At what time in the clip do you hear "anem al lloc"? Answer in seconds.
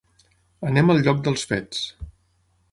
0.69-1.21